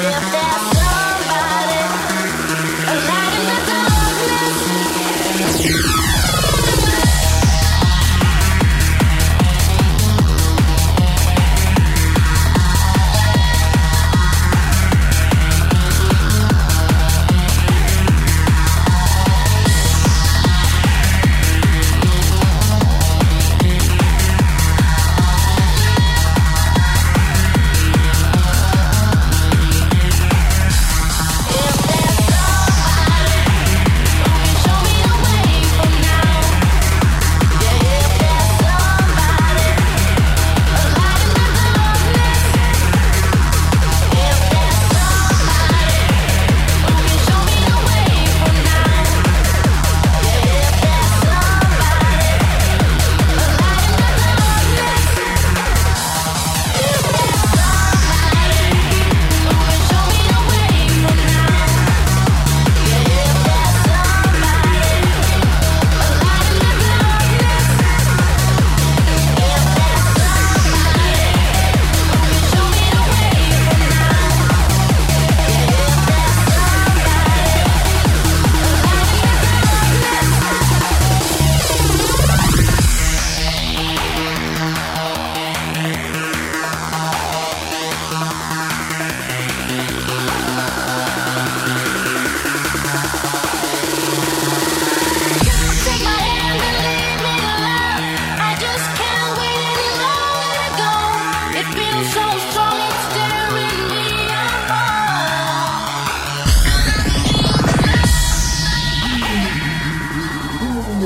It 0.00 0.37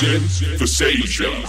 strong, 0.00 1.44